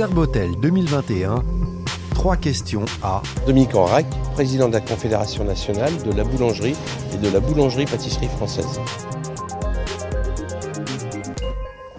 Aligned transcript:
Serbotel 0.00 0.56
2021. 0.56 1.44
Trois 2.14 2.38
questions 2.38 2.86
à 3.02 3.20
Dominique 3.46 3.74
Enrac, 3.74 4.06
président 4.32 4.66
de 4.66 4.72
la 4.72 4.80
Confédération 4.80 5.44
nationale 5.44 5.92
de 6.02 6.10
la 6.16 6.24
boulangerie 6.24 6.74
et 7.12 7.18
de 7.18 7.28
la 7.28 7.38
boulangerie-pâtisserie 7.38 8.28
française. 8.28 8.80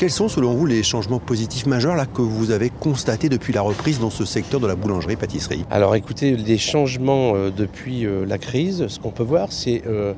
Quels 0.00 0.10
sont 0.10 0.30
selon 0.30 0.54
vous 0.54 0.64
les 0.64 0.82
changements 0.82 1.18
positifs 1.18 1.66
majeurs 1.66 1.94
là, 1.94 2.06
que 2.06 2.22
vous 2.22 2.52
avez 2.52 2.70
constatés 2.70 3.28
depuis 3.28 3.52
la 3.52 3.60
reprise 3.60 4.00
dans 4.00 4.08
ce 4.08 4.24
secteur 4.24 4.58
de 4.58 4.66
la 4.66 4.74
boulangerie-pâtisserie 4.74 5.66
Alors 5.70 5.94
écoutez, 5.94 6.36
les 6.36 6.56
changements 6.56 7.34
euh, 7.34 7.50
depuis 7.54 8.06
euh, 8.06 8.24
la 8.24 8.38
crise, 8.38 8.86
ce 8.88 8.98
qu'on 8.98 9.10
peut 9.10 9.22
voir, 9.22 9.52
c'est 9.52 9.82
euh, 9.86 10.14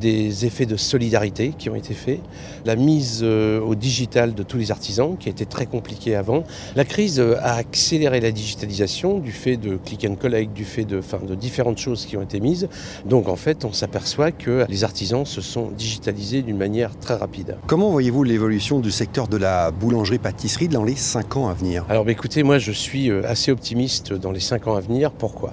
des 0.00 0.46
effets 0.46 0.64
de 0.64 0.78
solidarité 0.78 1.52
qui 1.58 1.68
ont 1.68 1.74
été 1.74 1.92
faits, 1.92 2.20
la 2.64 2.76
mise 2.76 3.22
au 3.22 3.74
digital 3.74 4.34
de 4.34 4.42
tous 4.42 4.56
les 4.56 4.70
artisans 4.70 5.18
qui 5.18 5.28
a 5.28 5.32
été 5.32 5.44
très 5.44 5.66
compliqué 5.66 6.16
avant. 6.16 6.44
La 6.74 6.86
crise 6.86 7.20
a 7.20 7.56
accéléré 7.56 8.20
la 8.20 8.30
digitalisation 8.30 9.18
du 9.18 9.32
fait 9.32 9.58
de 9.58 9.76
click 9.76 10.06
and 10.08 10.14
collect, 10.14 10.54
du 10.54 10.64
fait 10.64 10.84
de, 10.84 11.02
de 11.26 11.34
différentes 11.34 11.78
choses 11.78 12.06
qui 12.06 12.16
ont 12.16 12.22
été 12.22 12.40
mises. 12.40 12.68
Donc 13.04 13.28
en 13.28 13.36
fait, 13.36 13.64
on 13.66 13.72
s'aperçoit 13.72 14.32
que 14.32 14.64
les 14.68 14.84
artisans 14.84 15.26
se 15.26 15.40
sont 15.42 15.70
digitalisés 15.76 16.40
d'une 16.42 16.56
manière 16.56 16.98
très 16.98 17.14
rapide. 17.14 17.56
Comment 17.66 17.90
voyez-vous 17.90 18.22
l'évolution 18.22 18.80
du 18.80 18.90
secteur 18.90 19.25
de 19.28 19.36
la 19.36 19.70
boulangerie-pâtisserie 19.70 20.68
dans 20.68 20.84
les 20.84 20.96
5 20.96 21.36
ans 21.36 21.48
à 21.48 21.54
venir 21.54 21.84
Alors 21.88 22.04
bah, 22.04 22.12
écoutez, 22.12 22.42
moi 22.42 22.58
je 22.58 22.72
suis 22.72 23.10
euh, 23.10 23.22
assez 23.26 23.50
optimiste 23.50 24.12
dans 24.12 24.30
les 24.30 24.40
5 24.40 24.66
ans 24.68 24.74
à 24.74 24.80
venir. 24.80 25.10
Pourquoi? 25.10 25.52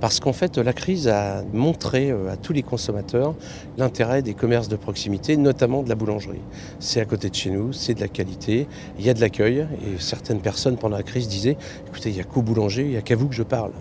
Parce 0.00 0.20
qu'en 0.20 0.32
fait 0.32 0.58
la 0.58 0.72
crise 0.72 1.08
a 1.08 1.42
montré 1.52 2.10
euh, 2.10 2.32
à 2.32 2.36
tous 2.36 2.52
les 2.52 2.62
consommateurs 2.62 3.34
l'intérêt 3.78 4.22
des 4.22 4.34
commerces 4.34 4.68
de 4.68 4.76
proximité, 4.76 5.36
notamment 5.36 5.82
de 5.82 5.88
la 5.88 5.94
boulangerie. 5.94 6.40
C'est 6.80 7.00
à 7.00 7.04
côté 7.04 7.30
de 7.30 7.34
chez 7.34 7.50
nous, 7.50 7.72
c'est 7.72 7.94
de 7.94 8.00
la 8.00 8.08
qualité, 8.08 8.66
il 8.98 9.04
y 9.04 9.10
a 9.10 9.14
de 9.14 9.20
l'accueil 9.20 9.66
et 9.86 10.00
certaines 10.00 10.40
personnes 10.40 10.76
pendant 10.76 10.96
la 10.96 11.02
crise 11.02 11.28
disaient 11.28 11.56
écoutez, 11.86 12.10
il 12.10 12.14
n'y 12.14 12.20
a 12.20 12.24
qu'au 12.24 12.42
boulanger, 12.42 12.82
il 12.82 12.90
n'y 12.90 12.96
a 12.96 13.02
qu'à 13.02 13.16
vous 13.16 13.28
que 13.28 13.34
je 13.34 13.42
parle. 13.42 13.72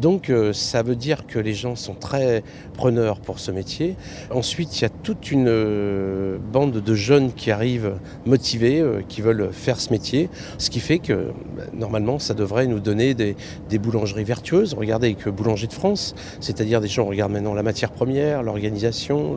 Donc 0.00 0.30
euh, 0.30 0.52
ça 0.52 0.82
veut 0.82 0.96
dire 0.96 1.26
que 1.26 1.38
les 1.38 1.54
gens 1.54 1.76
sont 1.76 1.94
très 1.94 2.42
preneurs 2.74 3.20
pour 3.20 3.38
ce 3.38 3.50
métier. 3.50 3.96
Ensuite, 4.30 4.78
il 4.78 4.82
y 4.82 4.84
a 4.86 4.90
toute 4.90 5.30
une 5.30 6.38
bande 6.52 6.72
de 6.72 6.94
jeunes 6.94 7.32
qui 7.32 7.50
arrivent 7.50 7.94
motivés 8.26 8.80
euh, 8.90 9.02
qui 9.08 9.20
veulent 9.20 9.50
faire 9.52 9.80
ce 9.80 9.90
métier, 9.90 10.28
ce 10.58 10.70
qui 10.70 10.80
fait 10.80 10.98
que 10.98 11.32
bah, 11.56 11.64
normalement 11.74 12.18
ça 12.18 12.34
devrait 12.34 12.66
nous 12.66 12.80
donner 12.80 13.14
des, 13.14 13.34
boulangeries 13.78 14.24
vertueuses. 14.24 14.74
Regardez 14.74 15.08
avec 15.08 15.28
Boulanger 15.28 15.66
de 15.66 15.72
France, 15.72 16.14
c'est-à-dire 16.40 16.80
des 16.80 16.88
gens 16.88 17.06
regardent 17.06 17.32
maintenant 17.32 17.54
la 17.54 17.62
matière 17.62 17.90
première, 17.90 18.42
l'organisation, 18.42 19.36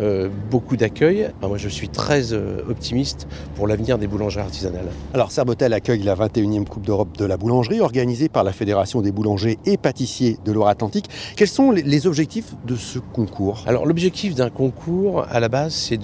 euh, 0.00 0.28
beaucoup 0.50 0.76
d'accueil. 0.76 1.30
moi 1.42 1.58
je 1.58 1.68
suis 1.68 1.88
très 1.88 2.32
euh, 2.32 2.62
optimiste 2.68 3.26
pour 3.54 3.66
l'avenir 3.66 3.98
des 3.98 4.06
boulangeries 4.06 4.44
artisanales. 4.44 4.88
Alors 5.14 5.30
Serbotel 5.30 5.72
accueille 5.72 6.02
la 6.02 6.14
21e 6.14 6.64
Coupe 6.64 6.86
d'Europe 6.86 7.16
de 7.16 7.24
la 7.24 7.36
boulangerie 7.36 7.80
organisée 7.80 8.28
par 8.28 8.44
la 8.44 8.52
Fédération 8.52 9.02
des 9.02 9.12
boulangers 9.12 9.58
et 9.66 9.76
pâtissiers 9.76 10.38
de 10.44 10.52
Loire-Atlantique. 10.52 11.08
Quels 11.36 11.48
sont 11.48 11.70
les 11.70 12.06
objectifs 12.06 12.54
de 12.66 12.76
ce 12.76 12.98
concours? 12.98 13.64
Alors 13.66 13.86
l'objectif 13.86 14.34
d'un 14.34 14.50
concours 14.50 15.26
à 15.30 15.40
la 15.40 15.48
base 15.48 15.74
c'est 15.74 16.00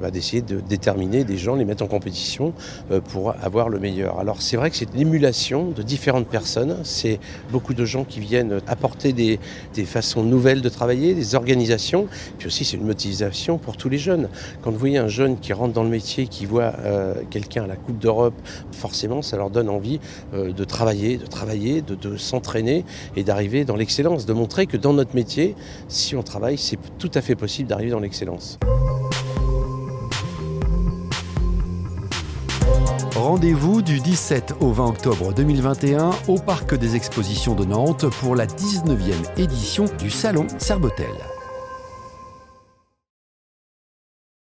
bah, 0.00 0.10
d'essayer 0.10 0.42
de 0.42 0.60
déterminer 0.60 1.24
des 1.24 1.36
gens, 1.36 1.54
les 1.54 1.64
mettre 1.64 1.82
en 1.82 1.86
compétition 1.86 2.25
euh, 2.90 3.00
pour 3.00 3.34
avoir 3.42 3.68
le 3.68 3.78
meilleur. 3.78 4.18
Alors 4.18 4.42
c'est 4.42 4.56
vrai 4.56 4.70
que 4.70 4.76
c'est 4.76 4.92
l'émulation 4.94 5.70
de 5.70 5.82
différentes 5.82 6.28
personnes, 6.28 6.78
c'est 6.82 7.18
beaucoup 7.50 7.74
de 7.74 7.84
gens 7.84 8.04
qui 8.04 8.20
viennent 8.20 8.60
apporter 8.66 9.12
des, 9.12 9.38
façons 9.84 10.22
nouvelles 10.22 10.62
de 10.62 10.68
travailler, 10.68 11.14
des 11.14 11.34
organisations, 11.34 12.08
puis 12.38 12.48
aussi 12.48 12.64
c'est 12.64 12.76
une 12.76 12.86
motivation 12.86 13.58
pour 13.58 13.76
tous 13.76 13.88
les 13.88 13.98
jeunes. 13.98 14.28
Quand 14.62 14.70
vous 14.70 14.78
voyez 14.78 14.98
un 14.98 15.08
jeune 15.08 15.38
qui 15.38 15.52
rentre 15.52 15.72
dans 15.72 15.84
le 15.84 15.90
métier, 15.90 16.26
qui 16.26 16.46
voit 16.46 16.72
euh, 16.80 17.14
quelqu'un 17.30 17.64
à 17.64 17.66
la 17.66 17.76
Coupe 17.76 17.98
d'Europe, 17.98 18.34
forcément 18.72 19.22
ça 19.22 19.36
leur 19.36 19.50
donne 19.50 19.68
envie 19.68 20.00
euh, 20.34 20.52
de 20.52 20.64
travailler, 20.64 21.16
de 21.18 21.26
travailler, 21.26 21.82
de 21.82 22.16
s'entraîner 22.16 22.84
et 23.16 23.24
d'arriver 23.24 23.64
dans 23.64 23.76
l'excellence, 23.76 24.26
de 24.26 24.32
montrer 24.32 24.66
que 24.66 24.76
dans 24.76 24.92
notre 24.92 25.14
métier, 25.14 25.54
si 25.88 26.16
on 26.16 26.22
travaille, 26.22 26.58
c'est 26.58 26.78
tout 26.98 27.10
à 27.14 27.20
fait 27.20 27.36
possible 27.36 27.68
d'arriver 27.68 27.90
dans 27.90 28.00
l'excellence. 28.00 28.58
Rendez-vous 33.16 33.80
du 33.80 33.98
17 33.98 34.56
au 34.60 34.72
20 34.72 34.88
octobre 34.88 35.32
2021 35.32 36.10
au 36.28 36.38
Parc 36.38 36.74
des 36.74 36.96
Expositions 36.96 37.54
de 37.54 37.64
Nantes 37.64 38.04
pour 38.20 38.36
la 38.36 38.46
19e 38.46 39.38
édition 39.38 39.86
du 39.98 40.10
Salon 40.10 40.46
Serbotel. 40.58 41.14